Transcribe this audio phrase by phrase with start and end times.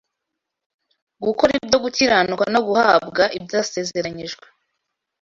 [1.25, 4.45] gukora ibyo gukiranuka no guhabwa ibyasezeranijwe